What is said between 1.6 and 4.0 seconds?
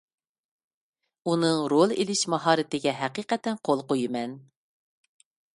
رول ئېلىش ماھارىتىگە ھەقىقەتەن قول